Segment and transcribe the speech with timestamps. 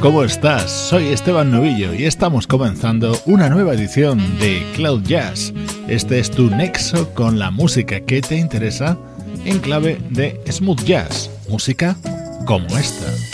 [0.00, 0.70] ¿Cómo estás?
[0.70, 5.52] Soy Esteban Novillo y estamos comenzando una nueva edición de Cloud Jazz.
[5.88, 8.96] Este es tu nexo con la música que te interesa
[9.44, 11.96] en clave de smooth jazz, música
[12.44, 13.27] como esta.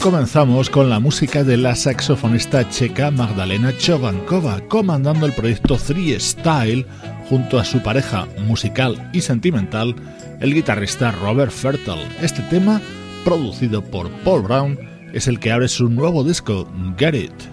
[0.00, 6.86] Comenzamos con la música de la saxofonista checa Magdalena Chovankova, comandando el proyecto Three Style
[7.28, 9.94] junto a su pareja musical y sentimental,
[10.40, 12.00] el guitarrista Robert Fertel.
[12.22, 12.80] Este tema,
[13.24, 14.78] producido por Paul Brown,
[15.12, 17.49] es el que abre su nuevo disco, Get It.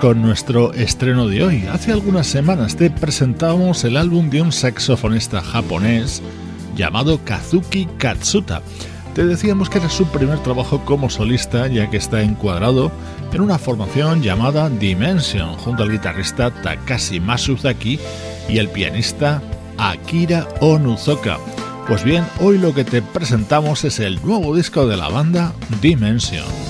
[0.00, 1.64] Con nuestro estreno de hoy.
[1.70, 6.22] Hace algunas semanas te presentamos el álbum de un saxofonista japonés
[6.74, 8.62] llamado Kazuki Katsuta.
[9.14, 12.90] Te decíamos que era su primer trabajo como solista ya que está encuadrado
[13.32, 18.00] en una formación llamada Dimension junto al guitarrista Takashi Masuzaki
[18.48, 19.42] y el pianista
[19.76, 21.38] Akira Onuzoka.
[21.86, 25.52] Pues bien, hoy lo que te presentamos es el nuevo disco de la banda
[25.82, 26.69] Dimension.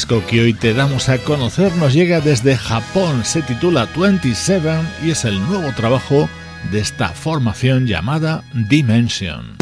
[0.00, 4.66] Disco que hoy te damos a conocer nos llega desde Japón, se titula 27
[5.04, 6.26] y es el nuevo trabajo
[6.70, 9.59] de esta formación llamada Dimension.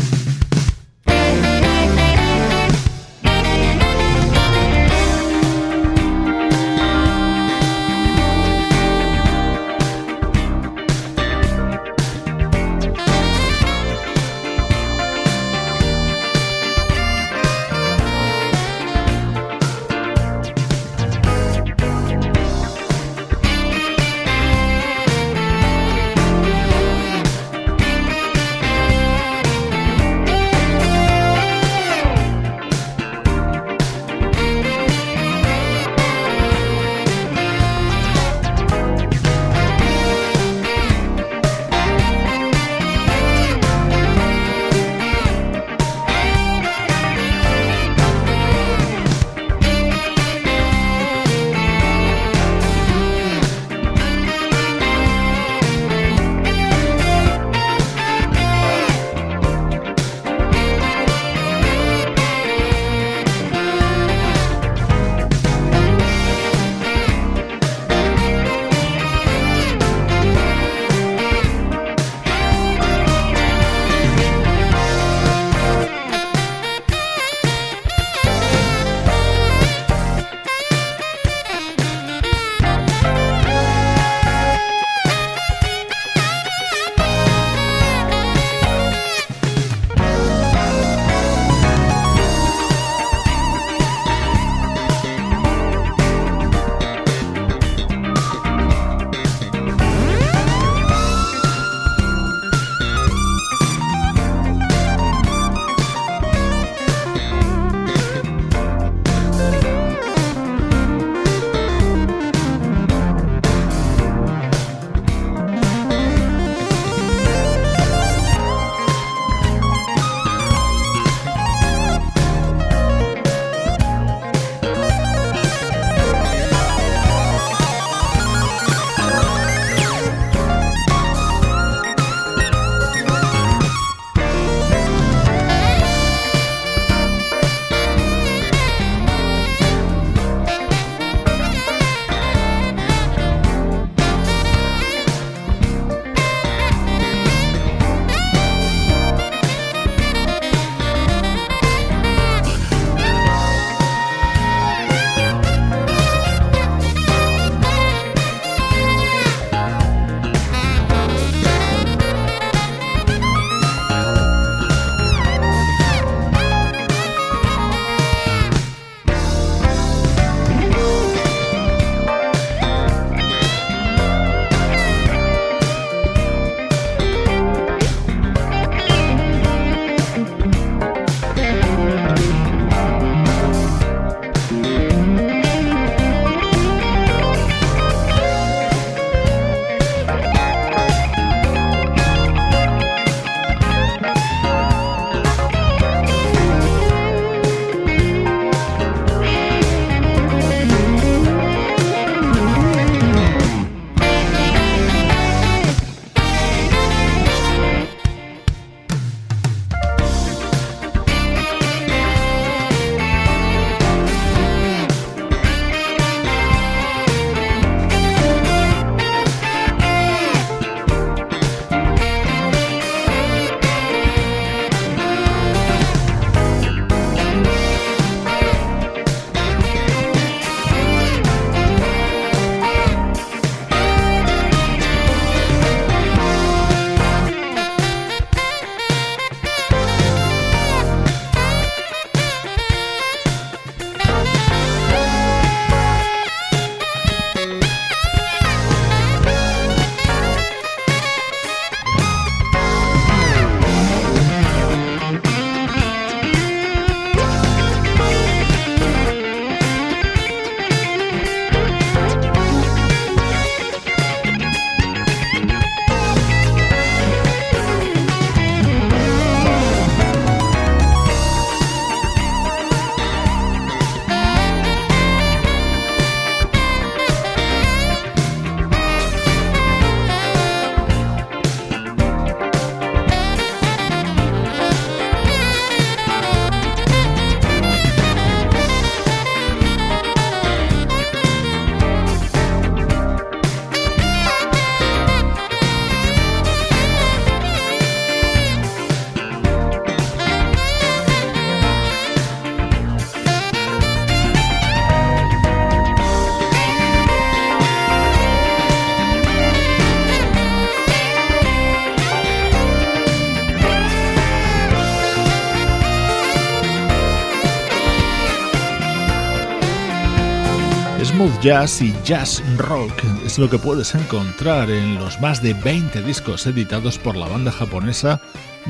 [321.42, 322.92] Jazz y jazz rock
[323.24, 327.52] es lo que puedes encontrar en los más de 20 discos editados por la banda
[327.52, 328.20] japonesa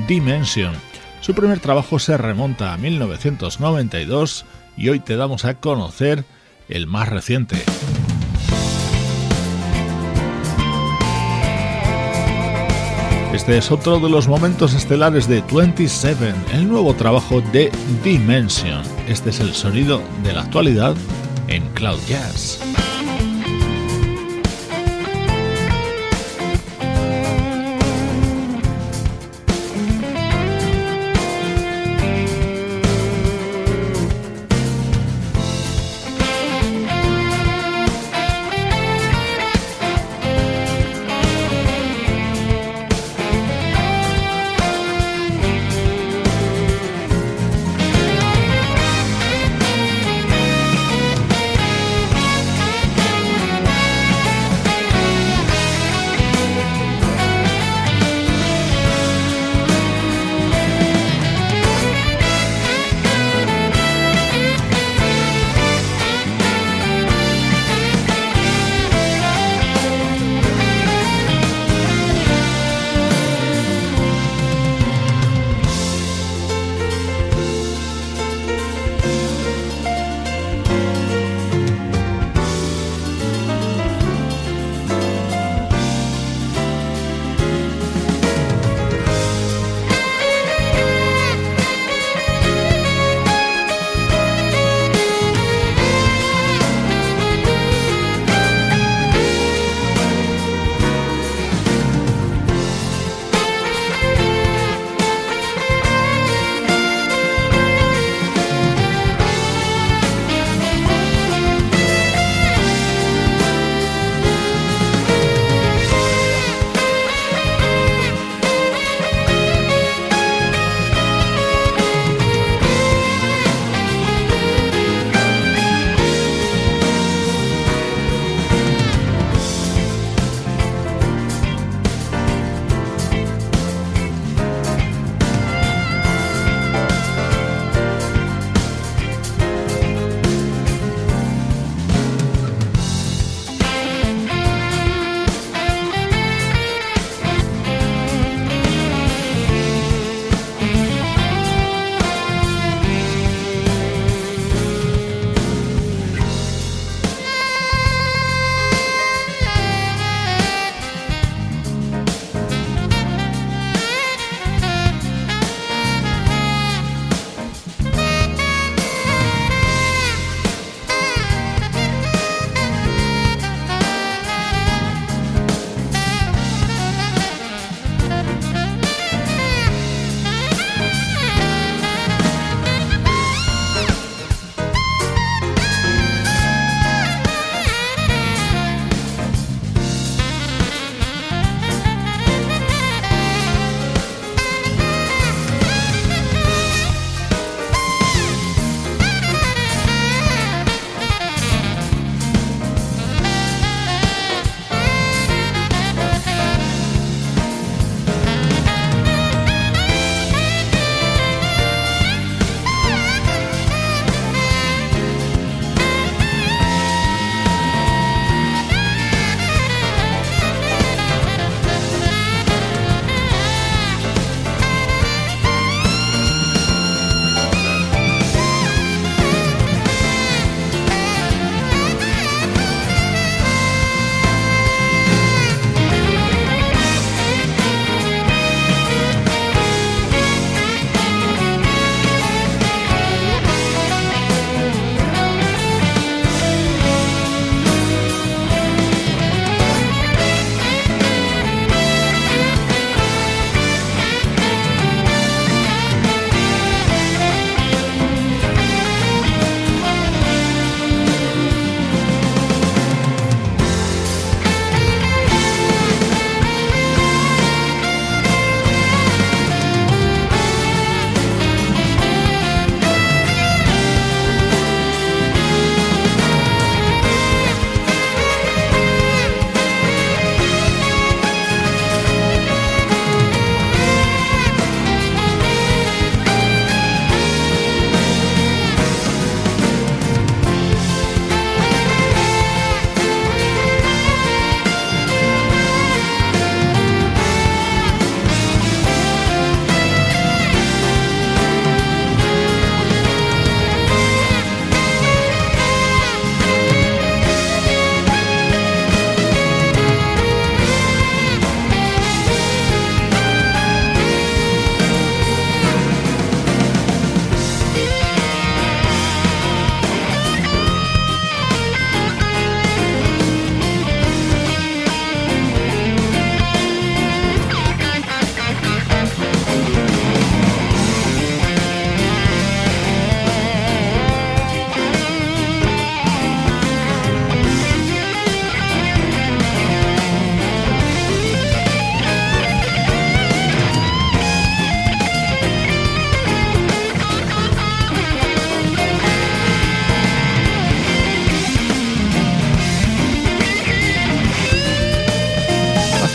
[0.07, 0.75] Dimension.
[1.21, 4.45] Su primer trabajo se remonta a 1992
[4.77, 6.25] y hoy te damos a conocer
[6.69, 7.57] el más reciente.
[13.33, 17.71] Este es otro de los momentos estelares de 27, el nuevo trabajo de
[18.05, 18.83] Dimension.
[19.07, 20.95] Este es el sonido de la actualidad
[21.49, 22.98] en Cloud Jazz.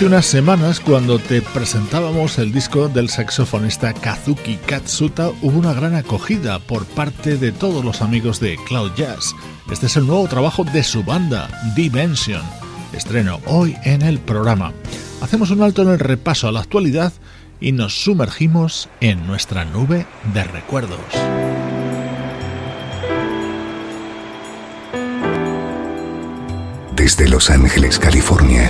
[0.03, 5.95] Hace unas semanas, cuando te presentábamos el disco del saxofonista Kazuki Katsuta, hubo una gran
[5.95, 9.33] acogida por parte de todos los amigos de Cloud Jazz.
[9.71, 12.41] Este es el nuevo trabajo de su banda, Dimension.
[12.91, 14.73] Estreno hoy en el programa.
[15.21, 17.13] Hacemos un alto en el repaso a la actualidad
[17.61, 20.99] y nos sumergimos en nuestra nube de recuerdos.
[26.93, 28.69] Desde Los Ángeles, California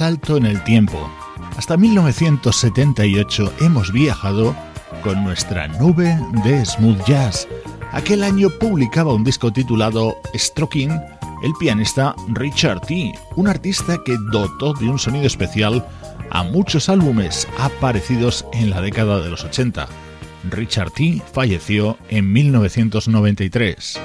[0.00, 1.10] Salto en el tiempo.
[1.58, 4.56] Hasta 1978 hemos viajado
[5.02, 7.46] con nuestra nube de smooth jazz.
[7.92, 10.90] Aquel año publicaba un disco titulado Stroking
[11.42, 15.86] el pianista Richard T., un artista que dotó de un sonido especial
[16.30, 19.86] a muchos álbumes aparecidos en la década de los 80.
[20.48, 21.20] Richard T.
[21.30, 24.00] falleció en 1993.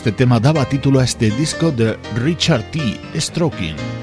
[0.00, 2.80] Este tema daba título a este disco de Richard T.
[3.20, 3.99] Stroking.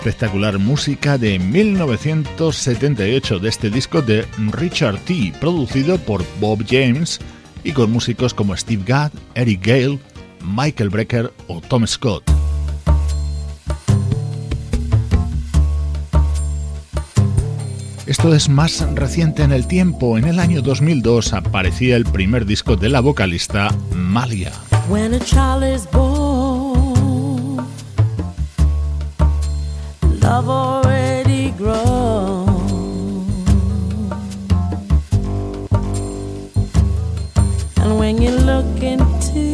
[0.00, 7.20] Espectacular música de 1978 de este disco de Richard T, producido por Bob James
[7.64, 9.98] y con músicos como Steve Gadd, Eric Gale,
[10.42, 12.22] Michael Brecker o Tom Scott.
[18.06, 20.16] Esto es más reciente en el tiempo.
[20.16, 24.52] En el año 2002 aparecía el primer disco de la vocalista Malia.
[30.30, 32.46] Love already grown.
[37.78, 39.46] And when you look into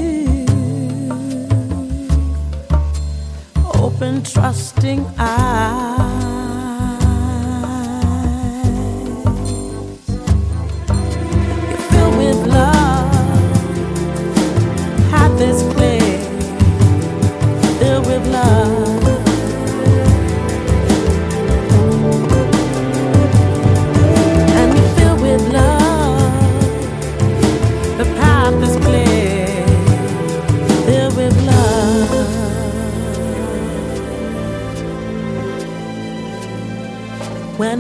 [3.74, 5.95] open, trusting eyes.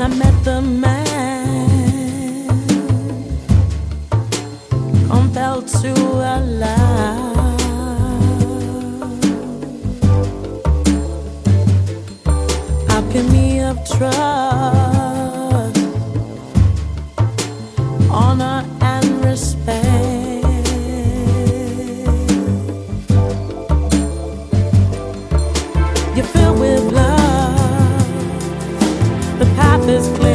[0.06, 1.66] I met the man,
[5.08, 5.92] compelled to
[6.34, 7.56] allow.
[12.88, 15.76] Alchemy of trust,
[18.08, 19.74] honor and respect.
[26.16, 27.25] You fill with love
[29.86, 30.25] this place.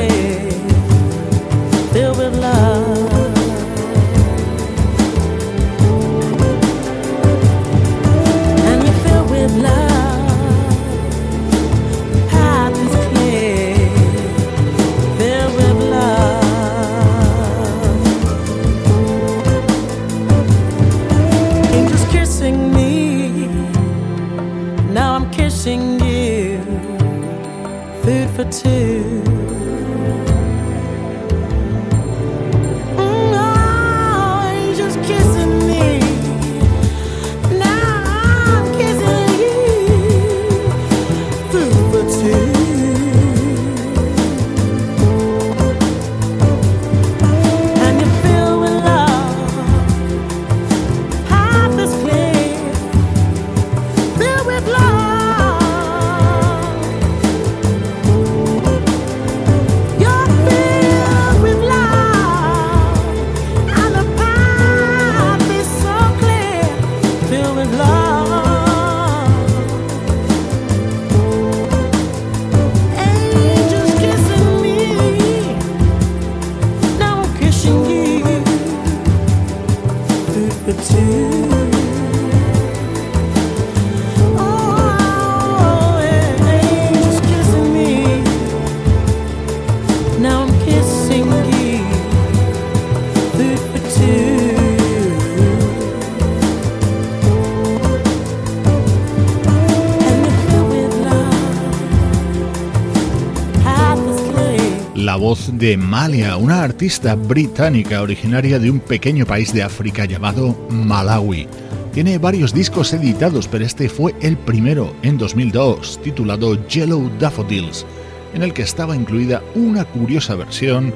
[105.62, 111.48] De Malia, una artista británica originaria de un pequeño país de África llamado Malawi.
[111.94, 117.86] Tiene varios discos editados, pero este fue el primero en 2002, titulado Yellow Daffodils,
[118.34, 120.96] en el que estaba incluida una curiosa versión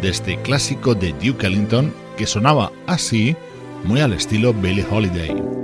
[0.00, 3.34] de este clásico de Duke Ellington que sonaba así,
[3.82, 5.63] muy al estilo Billie Holiday.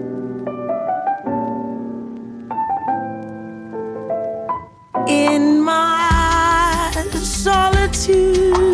[7.93, 8.70] to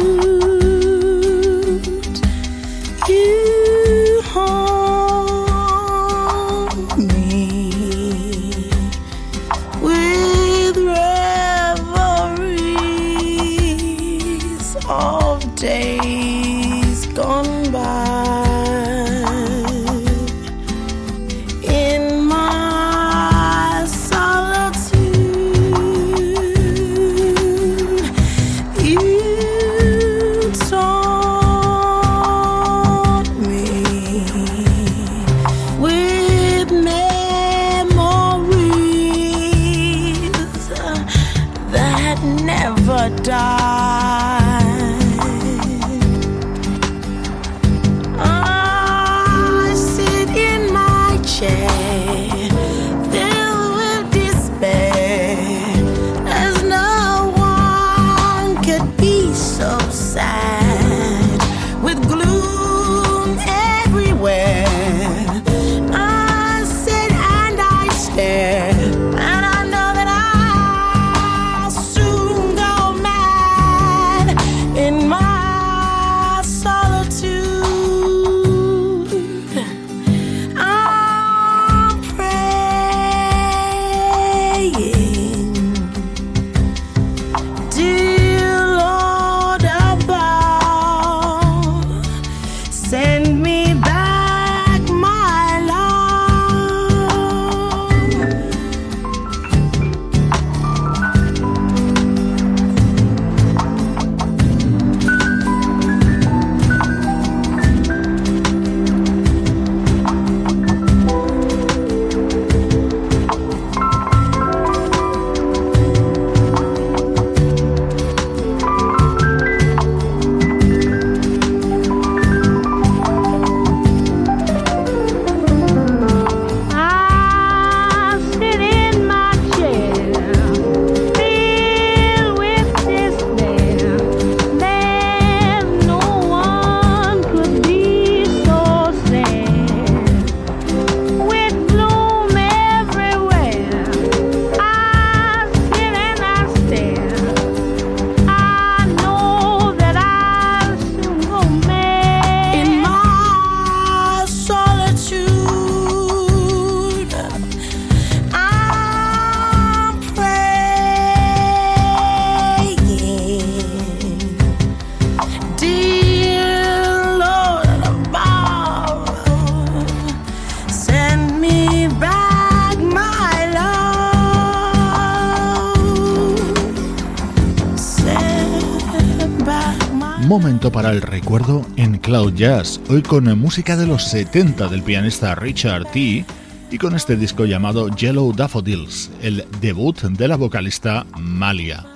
[180.77, 185.91] para el recuerdo en Cloud Jazz, hoy con música de los 70 del pianista Richard
[185.91, 186.27] T.
[186.71, 191.87] y con este disco llamado Yellow Daffodils, el debut de la vocalista Malia.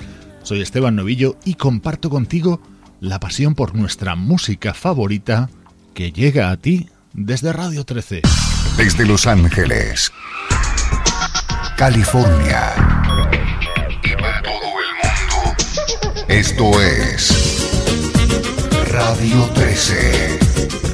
[0.45, 2.62] Soy Esteban Novillo y comparto contigo
[3.01, 5.51] la pasión por nuestra música favorita
[5.93, 8.22] que llega a ti desde Radio 13.
[8.78, 10.11] Desde Los Ángeles,
[11.76, 12.72] California
[14.03, 15.55] y para todo el mundo,
[16.28, 17.80] esto es
[18.91, 20.89] Radio 13.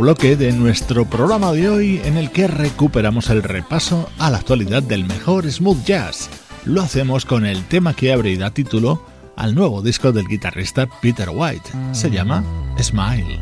[0.00, 4.82] Bloque de nuestro programa de hoy en el que recuperamos el repaso a la actualidad
[4.82, 6.30] del mejor smooth jazz.
[6.64, 9.04] Lo hacemos con el tema que abre y da título
[9.36, 11.70] al nuevo disco del guitarrista Peter White.
[11.92, 12.42] Se llama
[12.78, 13.40] Smile.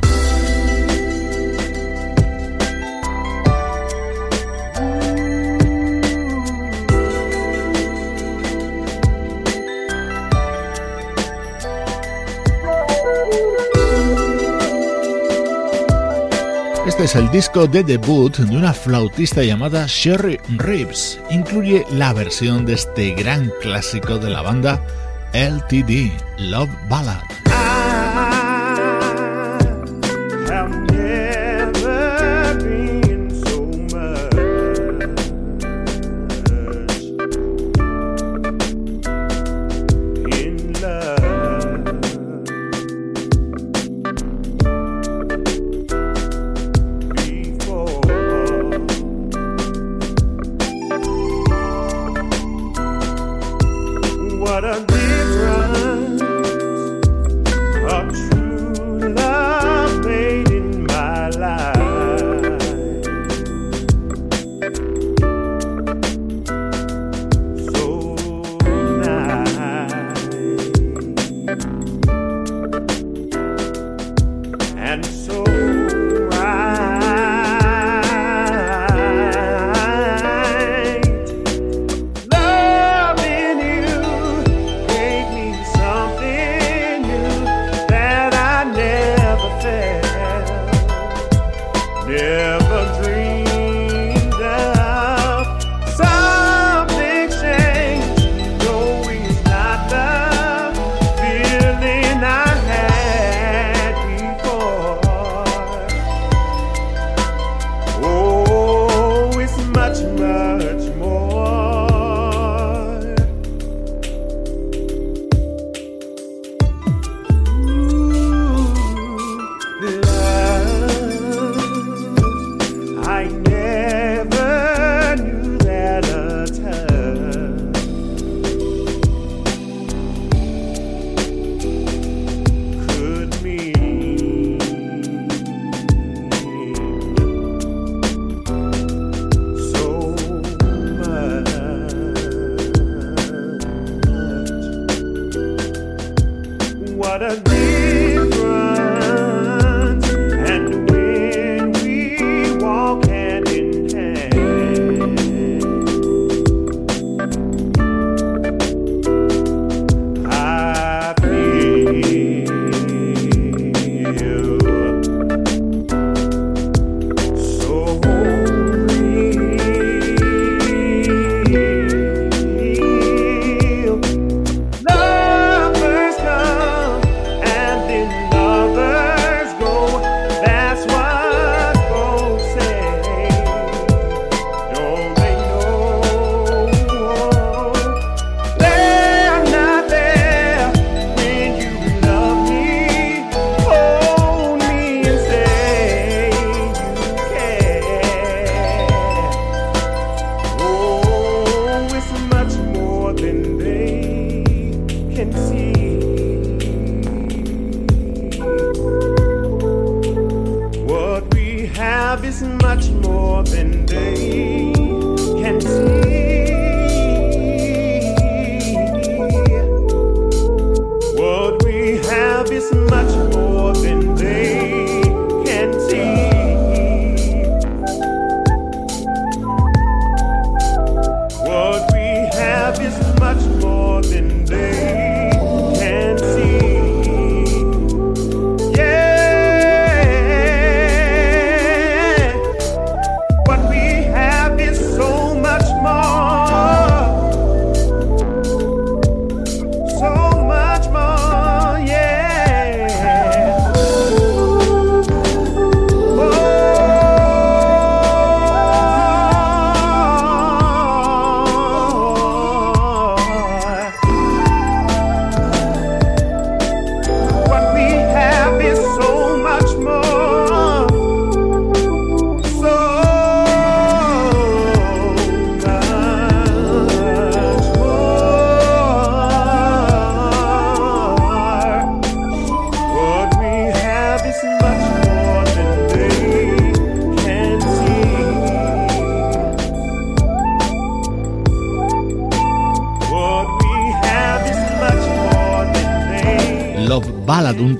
[16.99, 21.21] Este es el disco de debut de una flautista llamada Sherry Reeves.
[21.31, 24.85] Incluye la versión de este gran clásico de la banda
[25.33, 27.38] LTD, Love Ballad.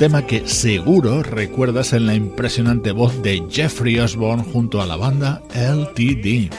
[0.09, 6.51] Que seguro recuerdas en la impresionante voz de Jeffrey Osborne junto a la banda LTD.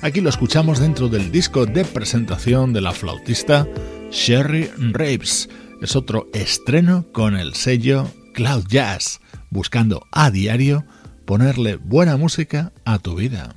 [0.00, 3.68] Aquí lo escuchamos dentro del disco de presentación de la flautista
[4.10, 5.50] Sherry Rapes.
[5.82, 10.86] Es otro estreno con el sello Cloud Jazz, buscando a diario
[11.26, 13.54] ponerle buena música a tu vida.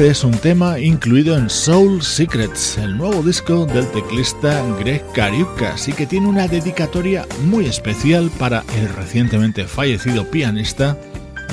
[0.00, 5.88] Este es un tema incluido en Soul Secrets, el nuevo disco del teclista Greg Cariucas
[5.88, 10.96] y que tiene una dedicatoria muy especial para el recientemente fallecido pianista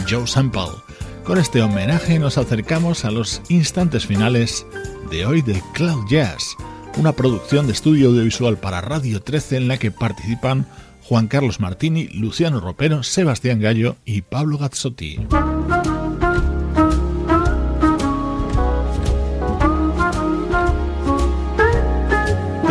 [0.09, 0.81] Joe Sample.
[1.25, 4.65] Con este homenaje nos acercamos a los instantes finales
[5.11, 6.55] de hoy de Cloud Jazz,
[6.95, 10.65] una producción de estudio audiovisual para Radio 13 en la que participan
[11.03, 15.19] Juan Carlos Martini, Luciano Ropero, Sebastián Gallo y Pablo Gazzotti.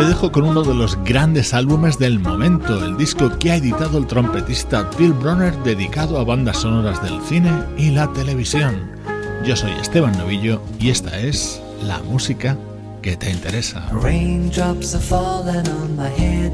[0.07, 4.07] Dejo con uno de los grandes álbumes del momento, el disco que ha editado el
[4.07, 8.89] trompetista Bill Bronner dedicado a bandas sonoras del cine y la televisión.
[9.43, 12.57] Yo soy Esteban Novillo y esta es la música
[13.01, 13.85] que te interesa.
[13.91, 16.53] Raindrops are falling on my head.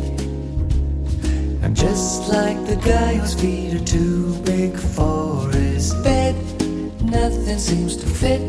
[1.75, 6.35] Just like the guy whose feet are too big for his bed.
[7.03, 8.41] Nothing seems to fit.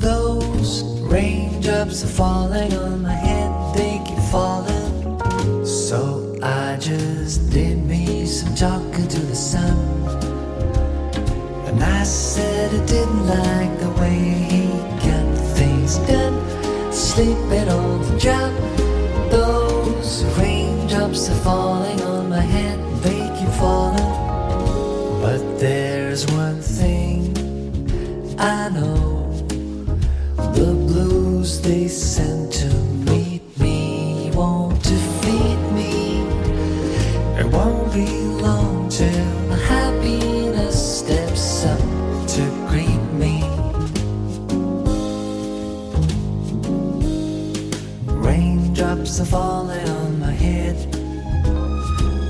[0.00, 3.27] Those raindrops are falling on my head.
[4.30, 5.64] Falling.
[5.64, 9.76] So I just did me some talking to the sun.
[11.66, 14.18] And I said I didn't like the way
[14.50, 14.66] he
[15.08, 16.36] got things done.
[16.92, 18.52] Sleeping on the job.
[19.30, 21.87] Those raindrops are falling
[49.20, 50.76] are falling on my head,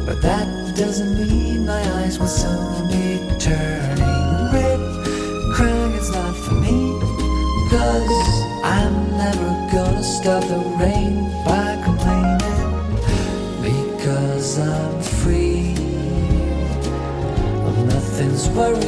[0.07, 4.81] but that doesn't mean my eyes will soon be turning red.
[5.55, 6.99] Crying is not for me,
[7.69, 12.71] cause I'm never gonna stop the rain by complaining,
[13.63, 15.75] because I'm free.
[17.87, 18.88] Nothing's worrying